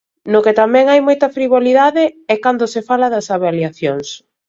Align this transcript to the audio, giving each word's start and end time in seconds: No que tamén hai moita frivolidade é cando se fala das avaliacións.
No 0.33 0.39
que 0.45 0.57
tamén 0.61 0.85
hai 0.91 1.01
moita 1.07 1.27
frivolidade 1.35 2.03
é 2.33 2.35
cando 2.45 2.65
se 2.73 2.81
fala 2.89 3.07
das 3.13 3.27
avaliacións. 3.35 4.07